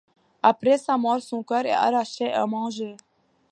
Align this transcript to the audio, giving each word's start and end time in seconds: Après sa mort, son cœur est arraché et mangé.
Après 0.41 0.79
sa 0.79 0.97
mort, 0.97 1.21
son 1.21 1.43
cœur 1.43 1.63
est 1.67 1.69
arraché 1.73 2.25
et 2.25 2.43
mangé. 2.47 2.97